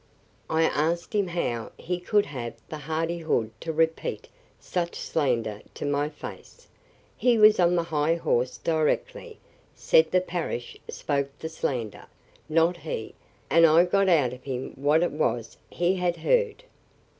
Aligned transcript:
I 0.49 0.63
asked 0.63 1.13
him 1.13 1.27
how 1.27 1.73
he 1.77 1.99
could 1.99 2.25
have 2.25 2.55
the 2.69 2.79
hardihood 2.79 3.51
to 3.59 3.71
repeat 3.71 4.29
such 4.59 4.95
slander 4.95 5.61
to 5.75 5.85
my 5.85 6.09
face. 6.09 6.67
He 7.15 7.37
was 7.37 7.59
on 7.59 7.75
the 7.75 7.83
high 7.83 8.15
horse 8.15 8.57
directly; 8.57 9.37
said 9.75 10.09
the 10.09 10.19
parish 10.19 10.75
spoke 10.89 11.29
the 11.37 11.49
slander, 11.49 12.07
not 12.49 12.77
he; 12.77 13.13
and 13.47 13.63
I 13.67 13.85
got 13.85 14.09
out 14.09 14.33
of 14.33 14.41
him 14.43 14.71
what 14.75 15.03
it 15.03 15.11
was 15.11 15.57
he 15.69 15.97
had 15.97 16.15
heard." 16.17 16.63